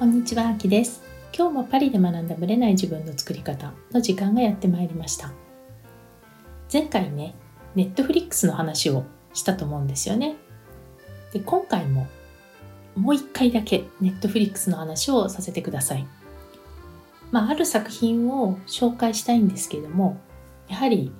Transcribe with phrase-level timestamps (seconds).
[0.00, 1.02] こんにちは、あきです。
[1.30, 5.30] 今日もパリで学んだブレない自分の作り方の時間がやってまいりました。
[6.72, 7.34] 前回ね、
[7.74, 9.04] ネットフリックスの話を
[9.34, 10.36] したと思うんですよね。
[11.34, 12.06] で、今回も
[12.96, 16.06] もう一回だけネットフリックスの話をさせてください。
[17.30, 20.18] まあ、ある作品を紹介したいんですけれども、
[20.68, 21.12] やはり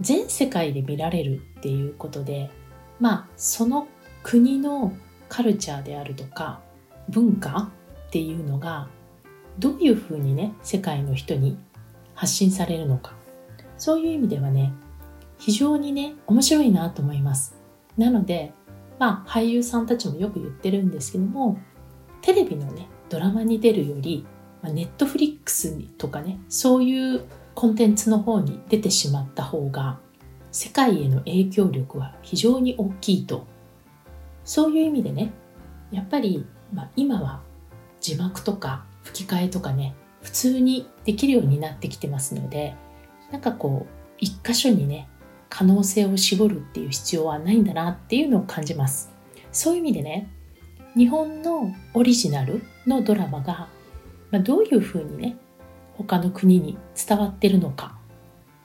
[0.00, 2.52] 全世界で見られるっていうことで、
[3.00, 3.88] まあ、その
[4.22, 4.92] 国の
[5.28, 6.60] カルチャーであるとか
[7.08, 7.72] 文化
[8.08, 8.88] っていうのが
[9.58, 11.58] どういうふうにね世界の人に
[12.14, 13.12] 発信されるのか。
[13.76, 14.72] そういう意味ではね
[15.38, 17.54] 非常にね面白いなと思います。
[17.96, 18.52] なので
[18.98, 21.58] まあ俳優さんたちもよく言ってるんですけども
[22.22, 24.26] テレビのねドラマに出るより
[24.64, 29.98] ネットフリックスとかねそういうコンテンツの方に出てしまった方が
[30.50, 33.46] 世界への影響力は非常に大きいと。
[34.44, 35.32] そういう意味でね
[35.92, 37.42] やっぱり、まあ、今は
[38.00, 42.74] 字幕とか吹き替えとかね普通にできるようになってきてますので
[43.30, 45.08] なんかこう一箇所にね
[45.48, 49.10] 可能性を絞るっていう必要はないんだなっていうのを感じます。
[49.50, 50.30] そういう意味でね
[50.96, 53.68] 日本のオリジナルのドラマが、
[54.30, 55.36] まあ、どういうふうにね
[55.94, 57.96] 他の国に伝わってるのか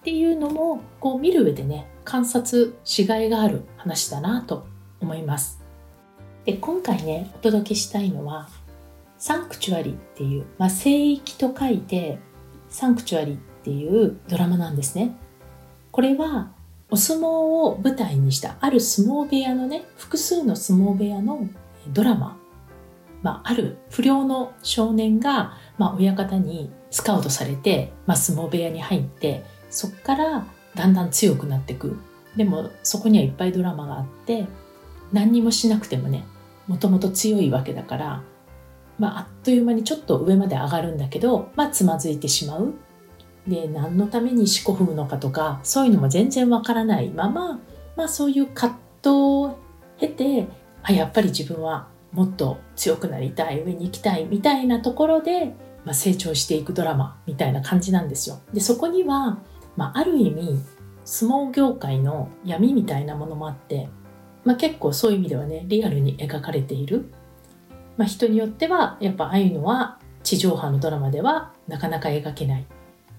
[0.02, 4.68] っていうのもこう見る上でね観察しがいがある話だなと
[5.00, 5.62] 思います。
[6.46, 8.50] で今回ねお届けしたいのは
[9.26, 12.20] サンクチュアリっていう、まあ、聖域と書いて
[12.68, 15.16] サンクチュアリっていうドラマなんですね。
[15.92, 16.52] これは
[16.92, 21.48] お相撲を舞台にしたある相撲部屋のね複数の相撲部屋の
[21.88, 22.38] ドラマ、
[23.22, 31.98] まあ、ある不良の少年が、まあ、親方にスカウトされて、まあ、相撲部屋に入ってそこからだんだん強くなっていく。
[32.36, 34.48] でもそこにはいっぱいドラマがあって
[35.14, 36.26] 何にもしなくてもね
[36.68, 38.24] もともと強いわけだから、
[39.00, 42.74] まあ、あっという間にちょっと上まで上がるんだけど、まあ、つまずいてしまう。
[43.48, 47.60] で、何のために四股踏むのかとか、そういうのも全然わからないまま、
[47.96, 49.58] まあそういう葛藤を
[49.98, 50.48] 経て、
[50.82, 58.40] あ、やっぱり自分はもっと強くなりたい、上に行きたいみたいなところで、まあ、成長していくドラマみたいな感じなんですよ。
[58.54, 59.40] で、そこには、
[59.76, 60.62] まあ、ある意味、
[61.06, 63.90] 相撲業界の闇みたいなものもあって、
[64.46, 67.12] まあ、結構そういう意味ではねリアルに描かれている、
[67.98, 72.66] まあ、人によってはやっぱああいうのは地上波のドラマではなかなか描けない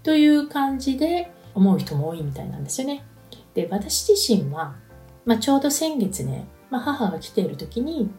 [0.02, 3.04] という感じで思う人も多いみたいなんですよね。
[3.54, 4.74] で私自身は、
[5.24, 8.10] まあ、ちょうど先月ね、まあ、母が来ている時に、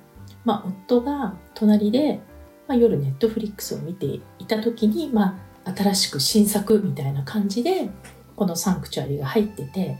[0.45, 2.21] まあ、夫が隣で、
[2.67, 7.89] まあ、夜ネットフリックスを見ていた時に、まあ、新しく新作みたいな感じで
[8.35, 9.97] このサンクチュアリが入ってて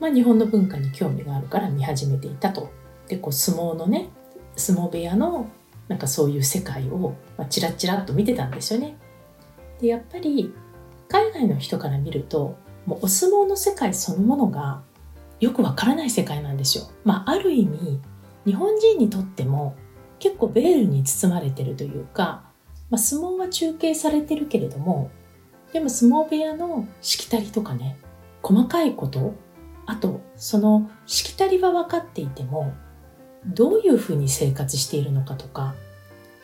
[0.00, 2.70] まあ、日本の文化に興味があるから見始めていたと。
[3.08, 4.08] でこう相撲のね
[4.56, 5.48] 相撲部屋の
[5.88, 8.96] なんかそういう世界を、まあ、チラチラと見てたんですよね。
[9.80, 10.52] でやっぱり
[11.08, 14.82] 海外の人から見るともうお相撲の世界そのものが
[15.40, 16.84] よくわからない世界なんですよ。
[17.04, 18.00] まあ、ある意味
[18.44, 19.76] 日本人にとっても
[20.18, 22.44] 結構ベールに包まれてるというか、
[22.90, 25.10] まあ、相撲は中継されてるけれども
[25.72, 27.98] でも相撲部屋のしきたりとかね
[28.42, 29.34] 細かいこと
[29.84, 32.72] あとそのしきたりは分かっていても
[33.46, 35.74] どういうふうに生活しているのかとか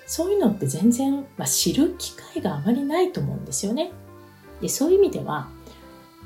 [0.07, 3.93] そういうのって全然、まあ、知る機会があまりないと思うんですよね。
[4.61, 5.49] でそういう意味では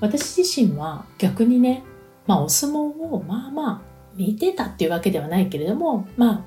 [0.01, 1.85] 私自身は逆にね、
[2.27, 3.81] まあ、お相撲をまあまあ
[4.15, 6.45] 見てたっていうわけではないけれどもまあ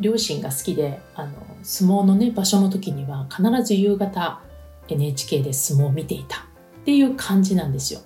[0.00, 4.40] 両親が好きであの相撲のね場所の時には必ず夕方
[4.88, 6.40] NHK で相撲を見ていたっ
[6.84, 8.00] ていう感じなんですよ。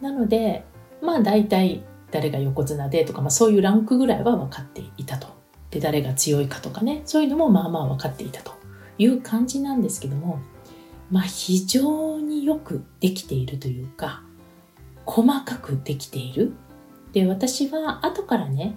[0.00, 0.64] なので
[1.02, 5.26] まあ大体誰が横綱でとか、まあ、そういうランクぐらいは分かっていたと。
[5.70, 8.52] で誰が強いかとかねそういうのもまあまあ分かっていたと
[8.98, 10.38] いう感じなんですけども
[11.10, 14.22] まあ非常によくできているというか
[15.06, 16.52] 細かくできている。
[17.12, 18.76] で私は後からね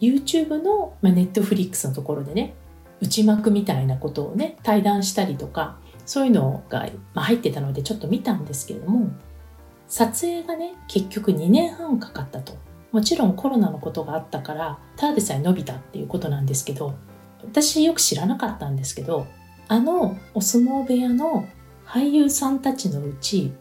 [0.00, 2.54] YouTube の、まあ、Netflix のところでね
[3.00, 9.10] 内幕みたいなことをね対談したりとかそういうのが、入ってたのでちょっと見たんですけれども
[9.90, 12.56] 撮影がね結局2年半かかったと。
[12.92, 16.96] もちろんコロナのことがあったからただでさえ伸びたっていうことなんですけど
[17.44, 19.28] 私よく知らなかったんですけど
[19.68, 21.46] あのお相撲部屋の
[21.86, 23.52] 俳優さんたちのうち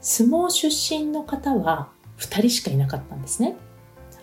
[0.00, 3.56] 相撲出身の方は2人しかいなかったんですね。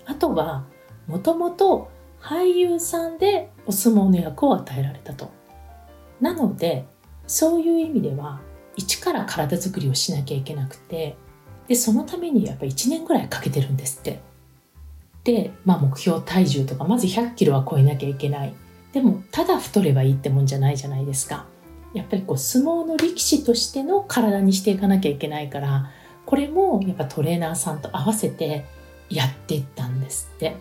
[0.06, 0.66] あとは
[1.08, 1.90] もともと
[2.20, 5.32] 俳優さんでお相撲の役を与えられたと。
[6.20, 6.86] なので
[7.28, 8.42] そういう意味では
[8.76, 11.16] 一から体作りをしなきゃいけなくて
[11.70, 14.20] でそのためにやっぱ1年ぐらいかけてるんですって。
[15.24, 18.54] で、まあ、目標体重とかまず100キロは超えなきゃいけない。
[18.92, 21.46] でもただ太ればいいってもんじゃないじゃないですか。
[21.94, 25.92] やっぱりこう相撲の力士としての体にしていかなきゃいけないから
[26.26, 28.66] これもやっぱトレーナーさんと合わせて
[29.10, 30.56] やっていったんですって。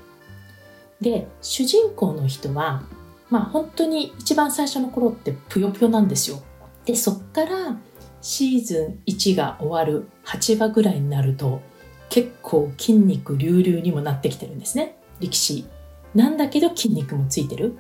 [1.01, 2.83] で主人公の人は
[3.31, 6.43] まあ本当に一番最初の頃ってぷよぷよなんですよ。
[6.85, 7.77] でそっから
[8.21, 11.61] シーズン1が終わる8話ぐらいになると
[12.09, 14.97] 結構筋肉隆々にもなってきてるんですね。
[15.21, 15.67] 力士。
[16.15, 17.77] なんだけど筋肉もついてる。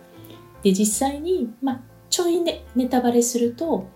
[0.62, 1.80] で実際に、まあ、
[2.10, 3.86] ちょいねネタバレすると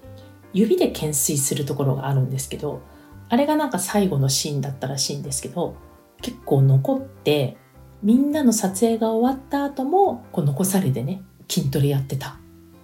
[0.53, 2.83] 指で懸垂するところがあるんですけど
[3.29, 5.75] あれがなんか最後のシーンだったらしいんですけど
[6.21, 7.57] 結構残って
[8.03, 12.39] みんなの撮影が終わった後もこう残されてね筋トレやってた。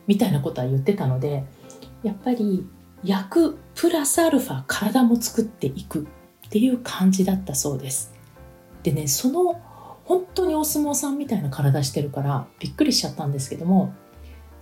[0.06, 1.44] みたいなことは言ってたので
[2.02, 2.66] やっぱり
[3.04, 6.06] 役プラスアルファ体も作っていく
[6.46, 8.12] っていう感じだったそうです。
[8.82, 9.60] でねその
[10.04, 13.92] 本当にお相撲さんみたいな体してるからびっくりしちゃったんですけども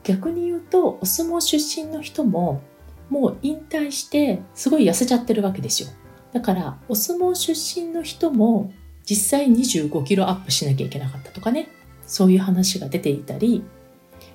[0.03, 2.63] 逆に言うとお相撲出身の人も
[3.09, 5.89] もう引退してすごい痩せちゃってるわけですよ。
[6.33, 8.73] だからお相撲出身の人も
[9.09, 11.69] 実際25キロアップしなきゃいけなかったとかね
[12.07, 13.65] そういう話が出ていたり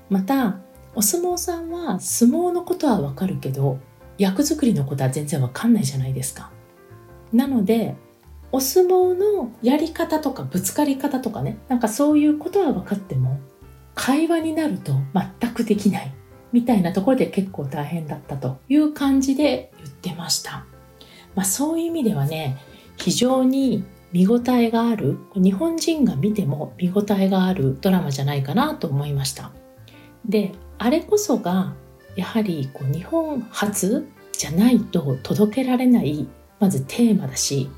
[0.09, 0.59] また
[0.95, 3.79] お相撲さんは相撲のことはわかるけど
[4.21, 6.51] 役作りのことは全然わかんないじゃないですか。
[7.33, 7.95] なので
[8.51, 13.39] お相撲のやり方とかぶつかり方とかねなんかそういうことは分かっても
[13.95, 14.93] 会話になると
[15.39, 16.13] 全くできない
[16.51, 20.65] みたいなところで結構大変だったという感じで言ってました、
[21.33, 22.57] まあ、そういう意味ではね
[22.97, 29.51] 非常に見応えがある日本人が見ても見応えがあるドラマじゃないかなと思いました。
[30.25, 31.73] であれこそが
[32.15, 36.27] やはりこう日本初じゃないと届けられない
[36.59, 37.69] まずテーマだし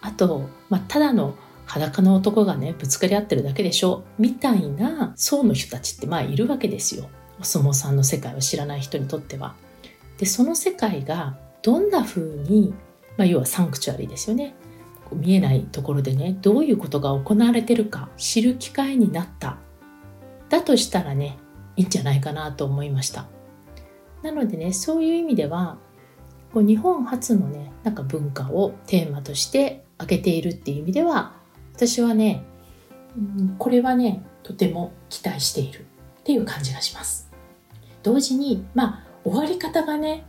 [0.00, 1.34] あと、まあ、ただの
[1.66, 4.02] 裸の男がねぶつかり合ってるだけでしょ。
[4.18, 7.08] みたいな層の人たちってまあいるわけですよ。
[7.40, 9.54] お相撲さんの世界を知らない人にとっては。
[10.18, 12.74] でその世界がどんな風に、
[13.16, 14.54] まあ、要はサンクチュアリーですよね。
[15.12, 19.58] 見えないところでねどういうことが行われてるか知る機会になった。
[20.48, 21.38] だとしたらね
[21.76, 23.26] いいんじゃないかなと思いました。
[24.22, 25.78] なのでねそういう意味では
[26.52, 31.32] こう日本初のねなんか文化をテーマとして挙げているっていう意味では
[31.74, 32.44] 私はね、
[33.16, 37.30] うん、これはねとても期待しているっていう感じがします。
[38.02, 40.24] 同時にまあ終わり方がね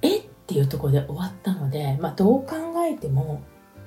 [0.00, 3.42] えっていうところで終わったので、まあ、どう考えても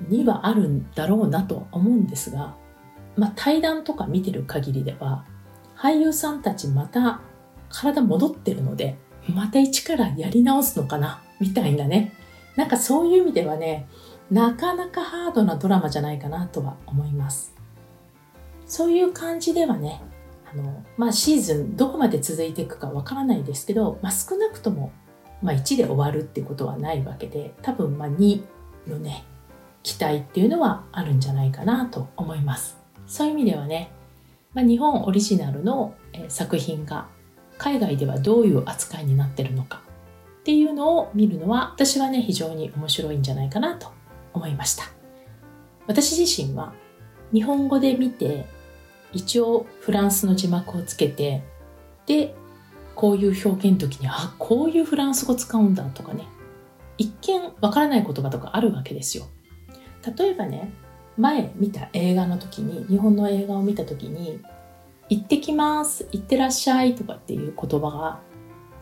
[0.10, 2.56] 2はあるんだろうなと思うんですが、
[3.16, 5.26] まあ、対談とか見てる限りでは
[5.76, 7.22] 俳優さんたちまた
[7.70, 8.98] 体戻ってるので
[9.34, 11.22] また一からやり直すのかな？
[11.40, 12.14] みたいなね。
[12.56, 13.88] なんかそういう意味ではね
[14.32, 17.54] なかなかハードなドラマじゃないかなとは思います。
[18.66, 20.02] そういう感じではね
[20.52, 24.92] あの、まあ、シーズンどこまで続いていくかわからないですけど、まあ、少なくとも、
[25.42, 28.42] まあ、1で終わるってことはないわけで多分まあ2
[28.88, 29.26] のね
[29.84, 32.78] 期待っていうのはあるんじゃないかなと思います。
[33.06, 33.92] そういう意味ではね、
[34.54, 35.94] まあ、日本オリジナルの
[36.28, 37.08] 作品が
[37.58, 39.82] 海外ではどういう扱いになってるのか。
[40.40, 43.92] っていうのを見るのは私はね非常に面白いんじゃないかなと
[44.34, 44.84] 思いました。
[45.88, 46.74] 私自身は
[47.34, 48.46] 日本語で見て
[49.12, 51.44] 一応フランスの字幕をつけて
[52.06, 52.36] で
[52.94, 56.28] こういう表現の時にあこういうフランス語使うんだとかね。
[56.98, 59.26] 一見わからない言葉とかあるわけですよ。
[60.18, 60.72] 例えばね
[61.18, 64.40] 前見た映画の時に日本の映画を見た時に
[65.10, 68.20] 「行ってきます」「行ってらっしゃい」とかっていう言葉が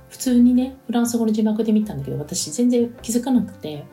[0.09, 3.85] 普通にねフランス語の字幕で見たんだけど私全然気づかなくて。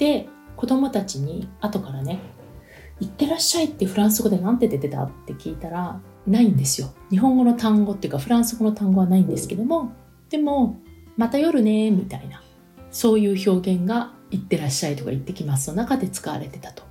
[0.00, 2.18] で子供たちに後からね
[3.00, 6.88] 「いってらっしゃい」ってフランス語で何て出てたって聞いたらないんですよ。
[7.10, 9.92] 日本語の単語っていうかフランス語の単語はないんですけども
[10.30, 10.80] でも
[11.16, 12.42] 「また夜ね」みたいな
[12.90, 16.82] そういう表現が「いってらっしゃい」とか「行ってきます」の中で使われてたと。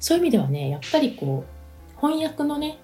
[0.00, 2.78] そういう意味ではねやっぱりこう翻訳のね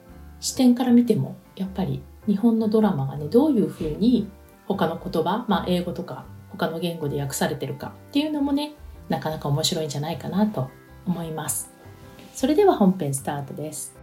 [0.44, 4.28] 視点から見てもやっぱり日本のドラマがねどういうふうに
[4.66, 8.74] 他の言葉、まあ、英語とか他の言語で訳されてるかっていうのもね
[9.08, 10.68] なかなか面白いんじゃないかなと
[11.06, 11.72] 思います。
[12.34, 13.96] それでは本編スタートです。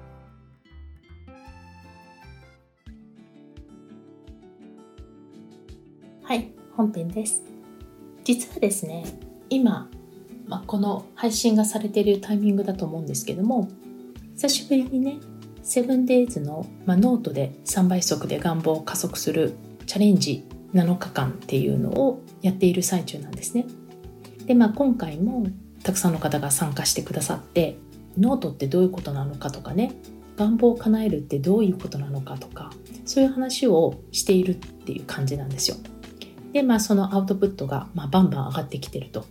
[6.24, 7.44] はい本編です。
[8.24, 9.06] 実はですね
[9.52, 9.92] 今、
[10.48, 13.70] まあ、この配信がされているタイミングだと思うんですけども
[14.34, 15.20] 久しぶりにね
[15.64, 19.54] Seven Days の、まあ、ノートで3倍速で願望を加速する
[19.86, 23.66] チャレンジ7日間っていうのをやっている最中なんですね。
[24.46, 25.46] でまあ今回も
[25.84, 27.78] たくさんの方が参加してくださって
[28.18, 29.94] ノートってどういうことなのかとかね
[30.38, 32.72] 願望を叶えるってどういうことなのかとか
[33.06, 35.78] そういう話をしているっていう感じなんですよ。
[36.54, 39.26] でまあそのアウトプットが、まあ、バンバン上がってきてると。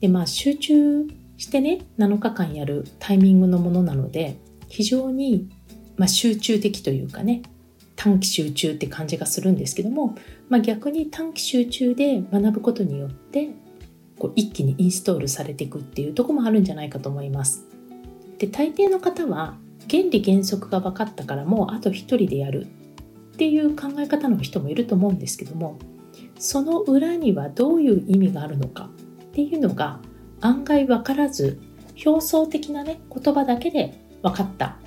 [0.00, 4.36] でまあ集中してね7日間やるタイミングのものなので
[4.72, 5.50] 非常に、
[6.02, 7.42] まあ、集中的というかね
[7.94, 10.16] 短期集中って感じがするんですけども、
[10.48, 13.50] まあ、逆に短期集中で学ぶことによって
[14.18, 17.68] こう一気にインストールされていくっていうとこもあるんじゃないかと思います。
[18.38, 19.54] で大抵の方は
[19.88, 22.66] 原理原則が分かったからもうあと一人でやる
[23.34, 25.78] っていう考え方の人もいると思うんですけども
[26.36, 28.90] その裏にはどういう意味があるのか
[29.22, 30.00] っていうのが
[30.40, 31.60] 案外分からず
[32.04, 34.81] 表層的なね言葉だけで分かった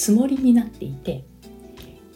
[0.00, 1.26] つもりになっていて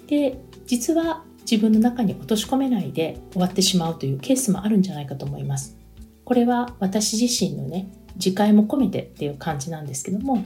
[0.06, 5.76] で実は自分の中に落とし込めないで終わってしまうというケースもあるんじゃないかと思います。
[6.24, 10.42] これは私自身のね自戒も込めてっていう感じなんですけども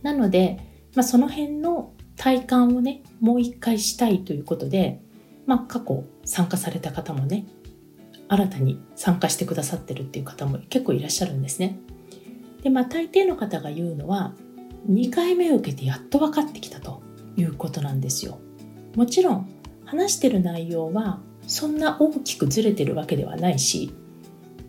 [0.00, 0.58] なので、
[0.94, 5.02] まあ、その辺の体感をねもう一回したいということで、
[5.44, 7.44] まあ、過去参加された方もね
[8.28, 11.78] 新たに参加してくださってるっていう方も結構いらっしゃるんですね。
[12.62, 14.32] でまあ大抵の方が言うのは
[14.88, 17.02] 2回目を受けてやっと分かってきたと
[17.36, 18.38] いうことなんですよ。
[18.96, 19.48] もちろん
[19.84, 23.92] 話してる内容はそんな大きくずれてるわけではないし、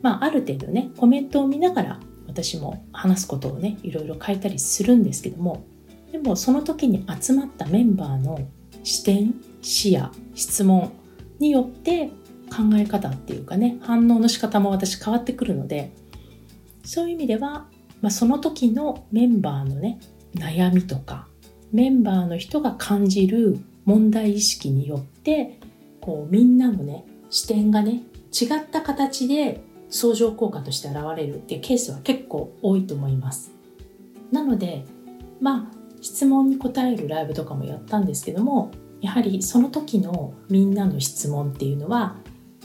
[0.02, 5.64] まあ、ある程度ねコメントを見ながら私も話すことをねいろいろ書いたりするんですけども
[6.12, 8.40] でもその時に集まったメンバーの
[8.84, 10.92] 視点視野質問
[11.40, 12.08] によって
[12.50, 15.94] 考え方っていうかね反応の仕方も私変わってくるので
[16.84, 17.68] そういう意味では、
[18.02, 20.00] まあ、その時のメンバーのね
[20.36, 21.28] 悩みとか
[21.72, 25.60] メンバーの人が感じる問題意識によって
[26.02, 33.52] こうみんなのね視点がね違った形で相乗効果として現れるっていうケースは結構多いと思います。
[34.32, 34.86] なので
[35.40, 42.16] まあ質問に答えるライブとかもやったんですけどもやはりその時のみんなの質問っていうのは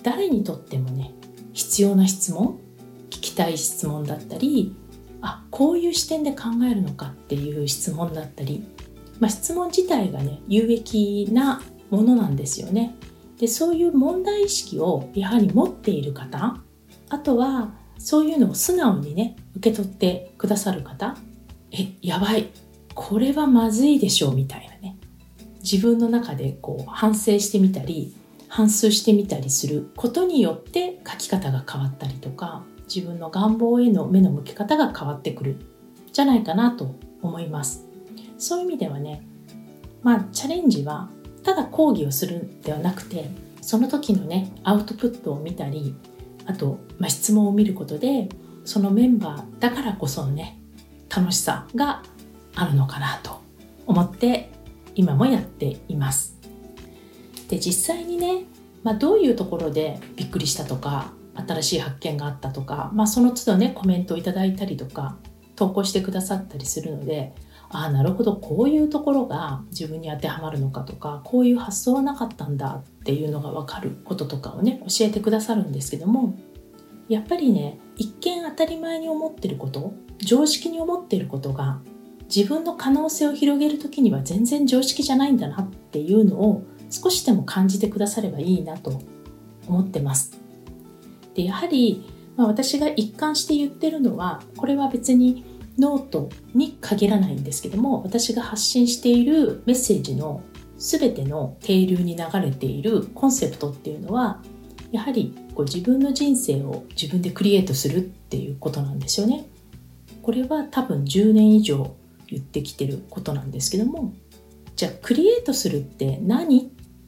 [0.03, 1.13] 誰にとってもね
[1.53, 2.61] 必要な質問
[3.11, 4.75] 聞きたい質問だったり
[5.27, 8.65] あこういう視点で考えるのかっていう質問だったり
[9.21, 12.95] まあ、質問自体がね有益なものなんですよね。
[13.39, 16.57] でそういう問題意識をやはり持っている方
[17.11, 21.17] あとはそういうのを素直にね受け取ってくださる方
[21.71, 22.51] えやばい
[22.95, 24.97] これはまずいでしょうみたいなね
[25.63, 28.17] 自分の中でこう反省してみたり
[28.49, 35.57] 反芻してみたりすることによって書き方が変わったりとか自分の願望への目の向け方が変わってくる
[36.13, 37.87] じゃないかなと思います。
[38.39, 39.27] そういう意味ではね
[40.03, 41.09] まあチャレンジは
[41.43, 45.95] ただ講義をするんではなくてその時のねアウトプットを見たり
[46.47, 48.29] あと、まあ、質問を見ることで
[48.65, 50.59] そのメンバーだからこそのね
[51.15, 52.03] 楽しさが
[52.55, 53.41] あるのかなと
[53.87, 54.51] 思って
[54.95, 56.37] 今もやっています。
[57.49, 58.45] で実際にね、
[58.83, 65.17] まあ、どういうところでびっくりしたとか新しい発見があったとか、まあ、その都度ねコメントをいただいたりとか
[65.55, 67.35] 投稿してくださったりするので
[67.69, 76.39] ああなるほどこういうところが自分に当てはまるのかとかこういう発想はなかったんだっていうのが分かることとかをね教えてくださるんですけども
[77.09, 81.81] やっぱりね一見当たり前に思ってること常識に思ってることが
[82.35, 89.01] 自分の可能性を広げる時には全然常識じゃないんだなっていうのを少しでも感じてくださればいいなと
[89.69, 90.46] 思ってます。
[91.37, 92.05] でやはり、
[92.37, 95.45] まあ、私が一貫して言ってるのはこれは別に
[95.79, 100.43] ノートに限らないんですけども私が発信しているメッセージの
[100.79, 104.43] 全ての定流に流れているコンセプトっていうのは
[104.93, 109.47] やはりこう自分の人生を自分でクリエイトするっていうことなんですよね。
[110.23, 111.95] これは多分10年以上
[112.27, 114.13] 言ってきてることなんですけども
[114.75, 116.65] じゃあクリエイトするって何っ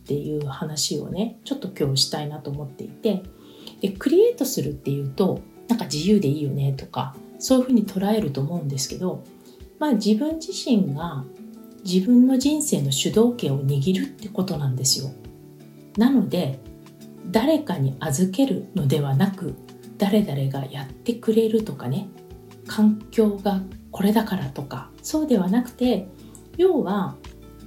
[0.06, 3.24] ていう話をねちょっと今日したいなと思っていて
[3.80, 9.24] でクリエイトするっていうとなんか自由でいいよねとかそういうふうに捉えると思うんですけど、
[9.78, 11.24] まあ、自分自身が
[11.84, 15.10] 自分の人生の主導権を握るってことなんですよ。
[15.96, 16.58] なので
[17.30, 19.54] 誰かに預けるのではなく
[19.98, 22.08] 誰々がやってくれるとかね
[22.66, 26.08] 環境がこれだからとかそうではなくて
[26.56, 27.16] 要は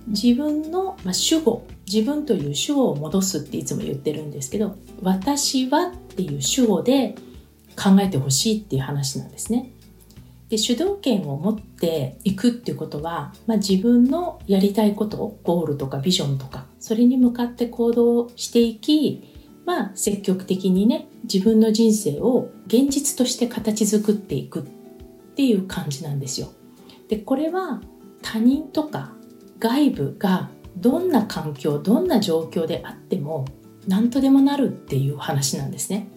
[0.07, 7.15] 自分の、まあ、主語自分という主語を戻すっていつも言ってるんですけど私はっていう主語で
[7.75, 9.71] 考えてほしいっていう話なんですね。
[10.49, 19.33] で主導権を持っていくっていうことは、まあ、自分のやりたいことゴールとかビジョンとかそれに向かって行動していき、
[19.65, 24.63] まあ、積極的にね自分の人生を現実として形作っていくっ
[25.35, 26.49] ていう感じなんですよ。
[27.07, 27.81] でこれは
[28.21, 29.13] 他人とか
[29.59, 33.45] 外部がどんな環境どんな状況であっても
[33.87, 36.07] 何とでもなるっていう話なんですね。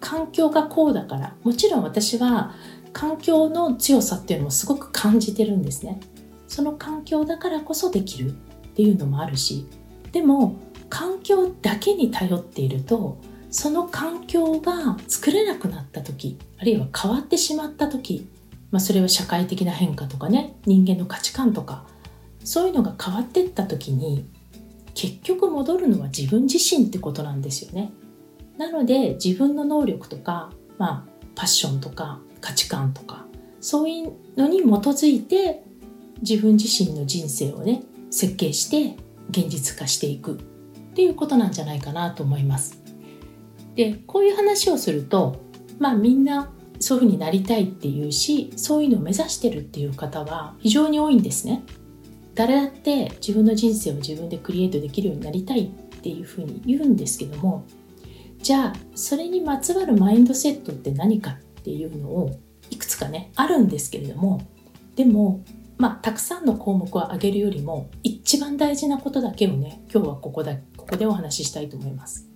[0.00, 1.36] 環境がこうだから。
[1.42, 2.54] もちろん私は
[2.92, 6.00] 環境の強さっていうのもすごく感じてるんですね。
[6.46, 8.32] その環境だからこそできるっ
[8.74, 9.66] ていうのもあるし。
[10.12, 10.56] でも
[10.88, 13.18] 環境だけに頼っていると
[13.50, 18.28] その環境が作れなくなった時あるいは変わってしまった時、
[18.70, 21.84] まあ、それは社会的な変化とかね人間の価値観とか
[22.44, 24.26] そういうのが変わっていった時に
[24.98, 27.92] 結局戻るのは自分自身ってことなんですよね。
[28.56, 33.24] なので自分の能力とか、まあ、パッションとか価値観とか
[33.60, 35.62] そういうのに基づいて
[36.20, 38.96] 自分自身の人生をね設計して
[39.30, 40.36] 現実化していくっ
[40.94, 42.82] ていうことなんじゃないかなと思います。
[43.76, 45.36] でこういう話をすると
[45.78, 46.50] まあみんな
[46.80, 51.62] そういうふうになりたいっていうしそういうのを目指してるっていう方は非常に多いんですね。
[52.38, 57.66] 誰だって自分の人生を自分でクリエイトできるようになりたいっていうふうに言うんですけども
[58.40, 62.38] じゃあそれにまつわるマインドセットって何かっていうのを
[62.70, 64.40] いくつかねあるんですけれども
[64.94, 65.44] でも
[65.78, 72.28] まあたくさんの項目を挙げるよりも一番大事なことだけをね今日はここだここでお話ししたいと思います。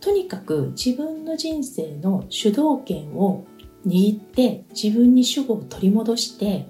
[0.00, 3.46] とにかく自分の人生の主導権を
[3.86, 6.66] 握って自分に主語を取り戻して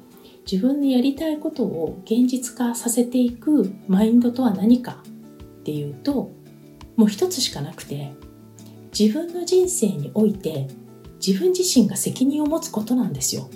[0.51, 5.03] 自分のやりたいことを現実化させていくマインドとは何か
[5.61, 6.33] っていうと
[6.97, 8.13] もう一つしかなくて
[8.99, 10.69] 自分の人生において
[11.25, 13.49] 自分自身が責任を持つことなんですよ。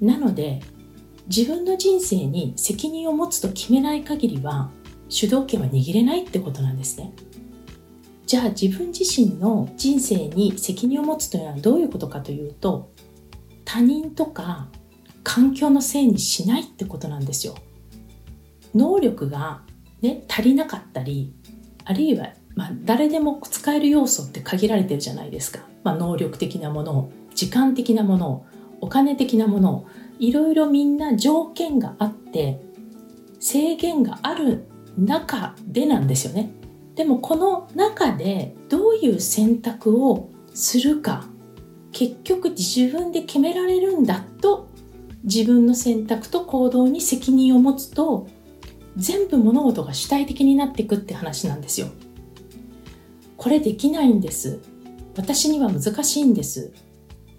[0.00, 0.60] なので
[1.26, 4.70] 自分の人生に責任を持つと決めない限りは
[5.08, 7.12] 主導権は握れないってことなんですね。
[8.26, 12.90] じゃあ自分自身の人生に責任を持つというのはどういうことかというと
[13.64, 14.68] 他人とか
[15.24, 17.56] 環境のせいにしないってことなんですよ。
[18.74, 19.62] 能力が、
[20.02, 21.32] ね、足りなかったり
[21.84, 28.46] あるいは、まあ、誰でも使える要素って限られてるじゃないですか、まあ、能力的なもの時間的なもの
[28.80, 29.86] お金的なもの
[30.18, 32.60] いろいろみんな条件があって
[33.40, 34.66] 制限がある
[34.98, 36.50] 中でなんですよね
[36.94, 41.24] でもこの中でどういう選択をするか
[41.92, 44.68] 結局自分で決められるんだと
[45.24, 48.28] 自分の選択と行動に責任を持つと
[48.96, 51.88] 全部物事が主体的になっていくって話なんですよ。
[53.36, 54.60] これできないんです。
[55.16, 56.72] 私には難しいんです。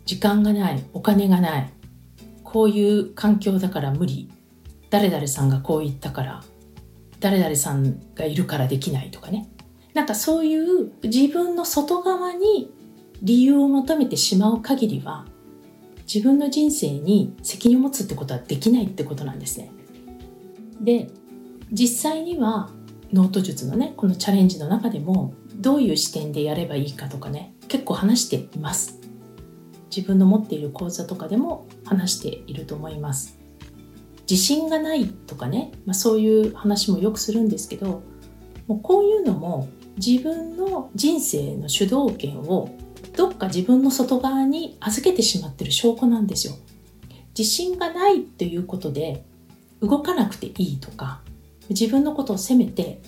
[0.05, 1.73] 時間がない、お金がない。
[2.43, 4.29] こういう環境だから無理。
[4.89, 6.43] 誰々さんがこう言ったから、
[7.19, 9.49] 誰々さんがいるからできないとかね。
[9.93, 12.71] なんかそういう自分の外側に
[13.21, 15.25] 理由を求めてしまう限りは
[16.11, 19.71] 自分の人生に責任を持つってことはできないってことなんですね。
[20.81, 21.09] で
[21.71, 22.69] 実際には
[23.11, 28.99] ノート術のねこのチャレンジの中でもどういう視点でやればいいかとかね結構話しています。
[29.95, 33.39] 自分の持っている講座とかでも話していると思います。
[34.29, 38.01] 自信がないとかね、まあ、そういう話もよくするんですけど
[38.67, 42.75] もうこういうのも自分の人生の主導権を
[43.15, 46.55] どっか自分の外側に預けてしまってる証拠なんですよ。
[47.37, 49.23] 自信がないということで
[49.81, 51.21] 動かなくていいとか
[51.69, 53.01] 自分のことを責めて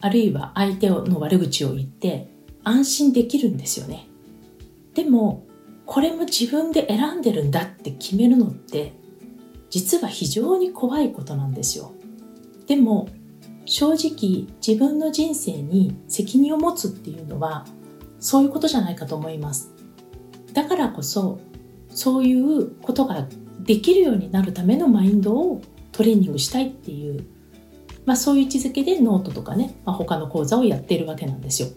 [0.00, 2.28] あるいは相手の悪口を言って
[2.64, 4.08] 安心できるんですよね。
[4.94, 5.44] でも
[5.86, 8.92] これも自分で選んでるんだって決めるのって
[9.70, 11.92] 実は非常に怖いことなんですよ。
[12.66, 13.08] でも
[13.64, 17.64] 正直自分の人生に責任を持つっていうのは
[18.22, 19.72] そういうことじゃないかと思います。
[20.52, 21.40] だからこそ、
[21.90, 23.26] そういうことが
[23.60, 27.26] できるようになるためのマインドをトレーニングしたいっていう、
[28.06, 31.68] まあそういう位置づけでノートとかね、まあ、他の講座をやっているわけなんですよ。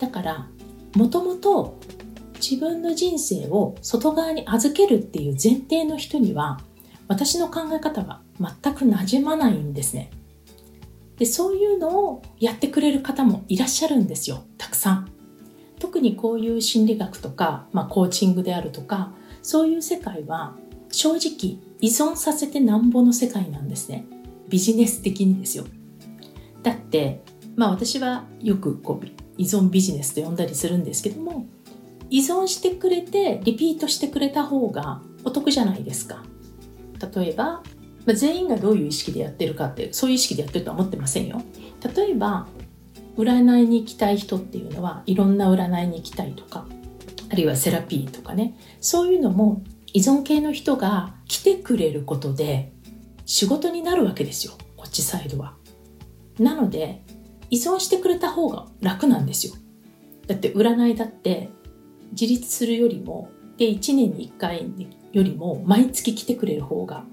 [0.00, 0.48] だから、
[0.96, 1.78] もともと
[2.34, 6.60] 自分の人生を外側に預けるっていう前提の人には、
[7.06, 10.10] 私の考え方は全く馴染まないんですね。
[11.18, 14.42] で、そういうのをやってくれる方もいらっしゃるんですよ。
[14.58, 15.11] たくさん。
[15.82, 19.10] 特にこういう心理学とか、まあ、コーチングであるとか
[19.42, 20.54] そういう世界は
[20.92, 24.06] 正直依存させてなんぼの世界なんですね。
[24.48, 25.64] ビジネス的にですよ。
[26.62, 27.24] だって
[27.56, 31.46] まあ私はよくこう依存ビジネスと呼んだりするんですけども
[32.10, 36.22] 依存してくれてリピートしてくれた方がお得じゃないですか。
[37.12, 37.62] 例えば、ま
[38.10, 41.42] あ、全員がどういう意識でやってるかってそういう意識でやってるとは思ってませんよ。
[41.96, 42.46] 例えば
[43.16, 46.66] 占いに行きたい人っていうのはいろんな占いに行きたいとか
[47.30, 52.72] あるいはセラピーとかねそういうのも依存系の人が来てくれることで
[53.26, 55.54] 仕事になるわけですよこっちサイドは。
[56.38, 57.04] なので
[57.50, 59.54] 依存してくれた方が楽なんですよ。
[60.26, 61.50] だって占いだって
[62.12, 64.72] 自立するよりもで1年に1回
[65.12, 67.04] よりも毎月来てくれる方が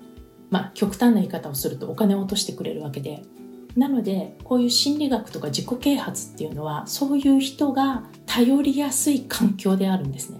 [0.49, 3.21] まあ極端な言い方をするとお金を落としてくれるわけで
[3.75, 10.39] なのでこういう心理学とか自己啓発っていうのはそういう人が頼りやすい環境であるんですね。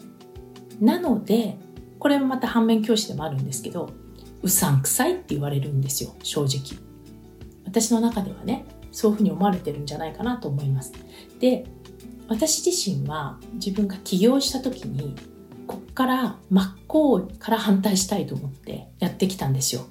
[0.81, 1.57] なので
[1.99, 3.89] これもまた反面教師でもあるんですけど
[4.41, 6.79] うさんくさいって言われるんですよ正直。
[7.65, 10.93] 私の中ではねそういうふうに思われてるんじゃないかなと思います。
[11.39, 11.65] で
[12.27, 15.15] 私自身は自分が起業した時に
[15.67, 19.85] こっから真っ向から反対したいと思ってやってきたんですよ。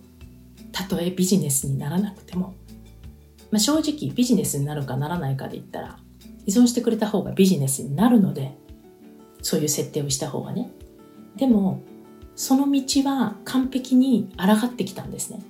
[0.73, 2.55] たとえビジネスにならなくても。
[3.51, 5.99] まあ、正直ビジネスになるかならないかで言ったら
[6.47, 8.57] 依存してくれた方がビジネスになるので
[9.43, 10.71] そういう設定をした方がね。
[11.37, 11.83] でも
[12.35, 15.43] その道は完璧に抗ってきたんですね。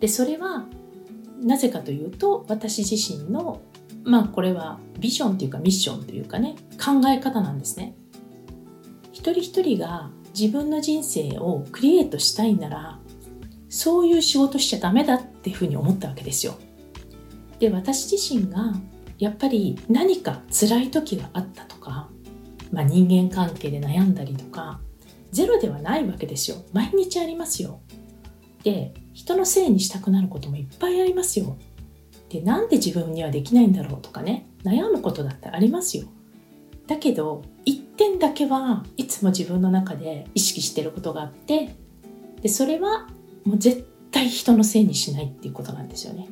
[0.00, 0.66] でそれは
[1.40, 3.60] なぜかというと私自身の
[4.04, 7.94] まあこれはビジョンというかミッションというかね考え方なんですね。
[9.12, 12.98] 一人一人が自分の人生をクリエイトしたいなら
[13.68, 16.56] そういう仕事しちゃダメだっていうふうに思ったわけですよ。
[17.64, 18.74] で私自身が
[19.18, 22.10] やっぱり何か辛い時があったとか、
[22.70, 24.80] まあ、人間関係で悩んだりとか
[25.32, 26.58] ゼロではないわけですよ。
[26.74, 27.80] 毎日ありますよ。
[28.64, 31.56] で人のせいにしたくなることもいっぱいありますよ。
[32.28, 36.04] でなんで自分にはできないんだろうとかね悩むことだってありますよ。
[36.86, 41.74] だけど一点だけはいつも自分の中で意識してることがあって
[42.42, 43.08] でそれは
[43.46, 46.28] もう絶対人のせいにしないっていうことなんですよね。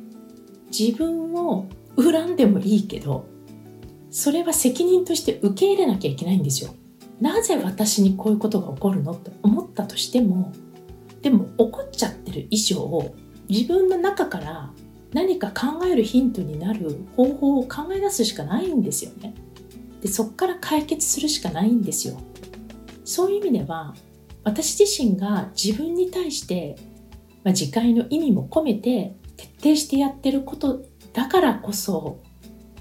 [0.77, 3.25] 自分を恨んでもいいけど
[4.09, 6.71] それは責任として受け入れなきゃいけないんですよ。
[7.19, 10.51] なぜ私にこういうことが起こるのって思ったとしても
[11.21, 13.13] でも起こっちゃってる以上
[13.47, 14.71] 自分の中から
[15.13, 19.33] 何か考えるヒントになる方法を考え出すしかないんですよね。
[20.01, 22.19] でそこから解決するしかないんですよ。
[23.05, 23.95] そういう意味では
[24.43, 26.75] 私自身が自分に対して、
[27.43, 29.15] まあ、自戒の意味も込めて
[29.59, 32.21] 徹底してやってることだからこそ、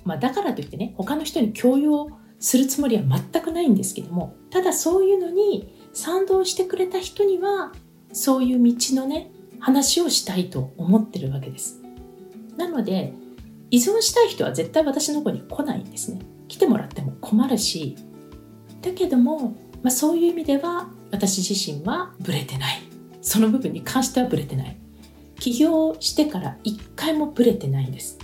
[0.05, 7.73] まあ、だからといってね他の人に強要するつもりは全くないんですけどもただそういうのに賛同してくれた人には
[8.13, 11.81] そういう道のね話をしたいと思ってるわけです。
[12.57, 13.13] なので
[13.71, 16.21] 依存したい人は絶対私の方に来ないんですね。
[16.49, 17.97] 来てもらっても困るし
[18.83, 22.83] だけども、まあ、そういう意味では私自身はブレてない。
[23.21, 24.77] その部分に関してはブレてない。
[25.43, 28.17] 起業してから一回もブレてないんです。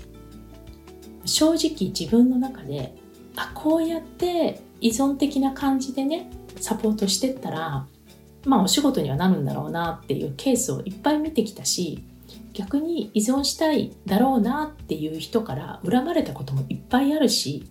[1.25, 2.95] 正直自分の中で
[3.35, 7.89] あこうやって依存的な感じでねサポートしてったら
[8.47, 12.05] まあお仕事にはなるんだろうなっていうケースをいっぱい見てきたし
[12.53, 17.65] 逆に依存したいだろうなっていう人から恨まれたこともいっぱいあるし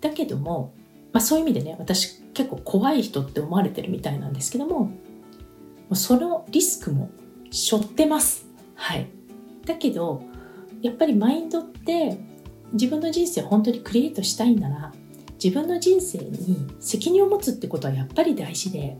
[0.00, 0.72] だけども、
[1.12, 4.92] まあ、そういう意味でね私結構怖い人って思われてるみたいなんですけども
[5.94, 7.10] そのリスクも
[7.50, 8.51] 背負ってます。
[8.82, 9.06] はい。
[9.64, 10.24] だけど、
[10.82, 12.18] やっぱりマインドって
[12.72, 14.92] 自分の人生を本当にクリエイトしたいなら、
[15.42, 18.98] 自分の人生に責任を持つってことはやっぱり大事で、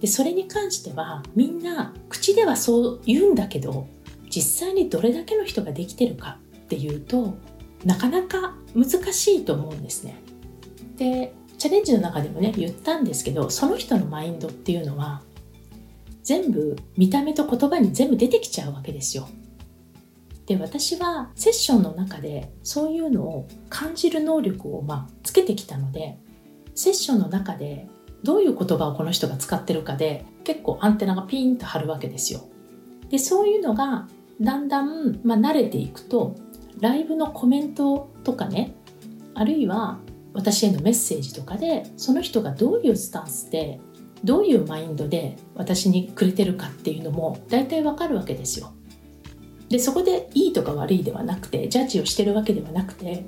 [0.00, 3.86] でそれに関してはみんな口ではそう言うんだけど、
[4.28, 7.36] 実際にどれだけの人ができてるかっていうと、
[7.84, 10.16] なかなか難しいと思うんですね。
[10.96, 15.22] で、チャレンジの中でもね、言ったんですけど、その人のマインドっていうのは、
[16.24, 19.28] 全部見た目と言葉に全部出てきちゃうわけですよ。
[20.46, 26.18] で私はセッションの中でそういうのを感じる能力をまあつけてきたので
[26.74, 27.86] セッションの中で
[28.22, 32.40] どういう言葉をこの人が使ってるかで結構アンテナがピーンと張るわけですよ。
[33.10, 34.08] でそういうのが
[34.40, 36.34] だんだん、まあ、慣れていくと
[36.80, 38.74] ライブのコメントとかね
[39.34, 39.98] あるいは
[40.32, 43.80] 私へのメッセージとかでその人がどういうスタンスで
[44.24, 48.72] どういうマインドで私にくれてるかっていうのも大体わかるわけですよ。
[49.68, 53.26] でそこでいいとか悪いではなくてジャッジをしてるわけではなくて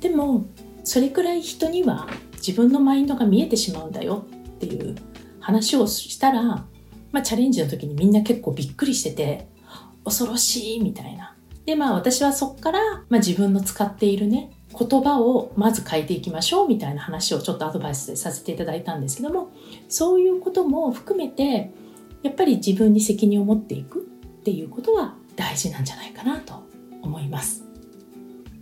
[0.00, 0.46] でも
[0.84, 4.96] それくらい人には自分のマインドが見えてしまうんだよっていう
[5.40, 9.48] 話をしたら、まあ、チャレンジの時にみんな結構びっくりしてて
[10.04, 11.36] 恐ろしいみたいな。
[11.64, 19.50] でまあ私はそっから、まあ、自分の使っているね言葉をまず変えていきましょうみたいな話をちょっとアドバイスさせていただいたんですけども
[19.88, 21.72] そういうことも含めて
[22.22, 24.02] やっぱり自分に責任を持っていくっ
[24.42, 26.62] ていうことは大事なんじゃないかなと
[27.02, 27.64] 思います。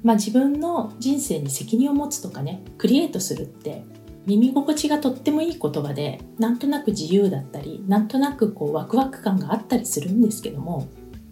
[0.03, 3.85] まあ、自分の人生に責任を持つとかねクリエイトするって
[4.27, 10.89] 耳心地がとってもいい言葉でなんとなく自由だったりなんとなくこうワクワク感があったりするんですけども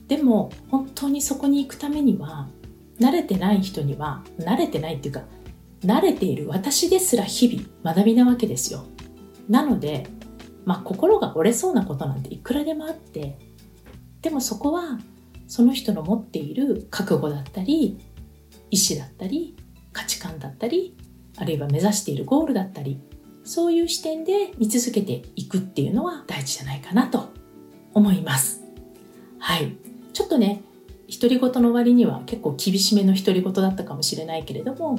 [0.09, 2.49] でも本当にそこに行くためには
[3.01, 5.23] 慣れてない人には慣れてないっていうか
[5.85, 8.85] 慣れている私ですら日々学びなわけですよ。
[9.49, 10.07] なので
[10.65, 13.39] まあ心が折れそうなことなんていくらでもあって
[14.21, 15.01] でもそこは
[15.49, 17.99] その人の持っている覚悟だったり
[18.71, 19.57] 意思だったり
[19.93, 20.97] 価値観だったり
[21.37, 23.01] あるいは目指しているゴールだったり
[23.45, 27.31] そういう視点で見続けていくっていうのは大事じゃないかなと
[27.93, 28.63] 思います。
[29.39, 29.77] はい。
[30.13, 30.63] ちょっとね
[31.13, 34.99] 独り言の割には結構厳しめの独り言だったかもしれないけれども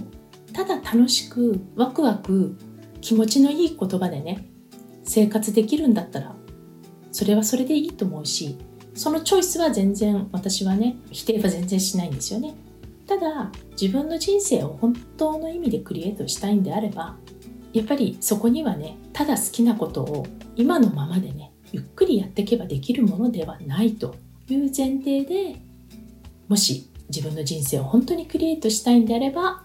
[0.54, 2.56] ただ楽しくワクワク
[3.02, 4.47] 気持ちのいい言葉でね
[5.04, 6.36] 生活できるんだったら
[7.12, 8.58] それはそれでいいと思うし
[8.93, 12.54] そのチョイスは全然私はね否定は全然しないんですよね。
[13.08, 17.17] ただ自分の人生を本当の意味でクリエイトしたいんであれば
[17.73, 24.15] やっぱりそこにはねただ好きなことを今のままでねゆっくりやっていけばできるものではないと
[24.47, 25.58] いう前提で
[26.47, 29.63] もし自分の人生を本当にクリエイトしたいんであれば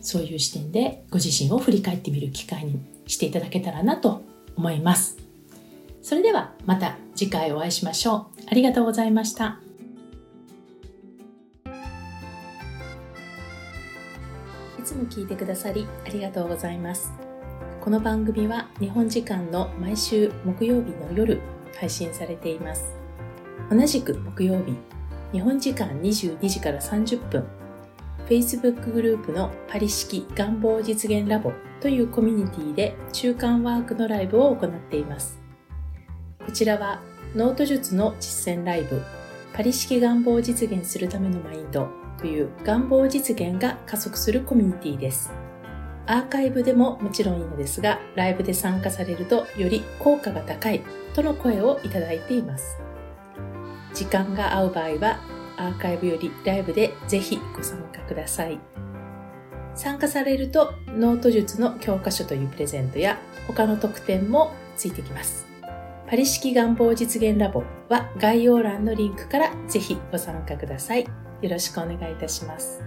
[0.00, 4.22] そういう視点でご自身を振り返ってみる機会にしていただけたらなと
[4.56, 5.16] 思います。
[6.02, 8.42] それではまた次回お会いしましょう。
[8.50, 9.60] ありがとうございました。
[14.78, 17.12] いつも聞いてくださりありがとうございます。
[17.80, 21.40] この番組は日本時間の毎週木曜日の夜
[21.78, 22.84] 配信されています。
[23.70, 24.76] 同じく木曜日、
[25.32, 27.46] 日本時間22時から30分、
[28.28, 35.40] Facebook グループのパリ式願望実現ラボというコミュニティで中間ワークのライブを行っています。
[36.44, 37.00] こちらは
[37.34, 39.02] ノート術の実践ライブ、
[39.54, 45.32] パリ式願望実現するためのマインドという願望実現が加速するコミュニティです。
[46.04, 50.82] アーカイブでももちろんいいのですが、ライブで参加されるとより効果が高い
[51.14, 52.81] との声をいただいています。
[53.94, 55.20] 時間が合う場合は、
[55.56, 58.58] アーカイブよりライブでぜひご参加ください。
[59.74, 65.46] 参加されると、ノート術の教科書というプレゼントや他の特典もついてきます。
[66.08, 71.04] パリ式願望実現ラボは概要欄のリンクからぜひご参加ください。
[71.04, 72.82] よろしくお願いいたします。